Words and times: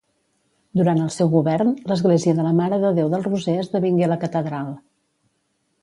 Durant 0.79 1.01
el 1.07 1.11
seu 1.15 1.29
govern, 1.33 1.69
l'església 1.91 2.35
de 2.39 2.47
la 2.47 2.55
Mare 2.63 2.81
de 2.87 2.91
Déu 3.01 3.13
del 3.15 3.29
Roser 3.29 3.57
esdevingué 3.67 4.13
la 4.15 4.21
catedral. 4.27 4.77